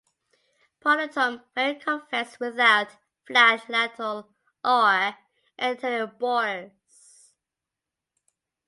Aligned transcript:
Pronotum 0.81 1.43
very 1.53 1.75
convex 1.75 2.39
without 2.39 2.87
flat 3.27 3.69
lateral 3.69 4.33
or 4.65 5.15
anterior 5.59 6.07
borders. 6.07 7.33